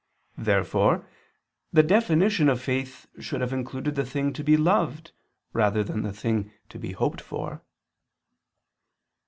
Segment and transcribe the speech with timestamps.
[0.39, 1.07] Therefore
[1.71, 5.11] the definition of faith should have included the thing to be loved
[5.53, 7.61] rather than the thing to be hoped for.